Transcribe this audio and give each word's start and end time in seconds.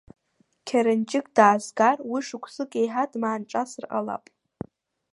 Қьаранџьык 0.67 1.25
даазгазар, 1.35 1.97
уи 2.11 2.21
шықәсык 2.27 2.71
еиҳа 2.79 3.03
дмаанҿасыр 3.11 3.83
ҟалап. 3.91 4.23